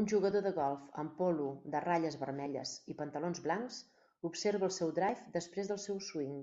[0.00, 3.80] Un jugador de golf amb polo de ratlles vermelles i pantalons blancs
[4.32, 6.42] observa el seu drive després del seu swing.